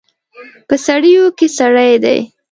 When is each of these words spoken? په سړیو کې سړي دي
په 0.67 0.75
سړیو 0.85 1.25
کې 1.37 1.47
سړي 1.57 1.91
دي 2.03 2.19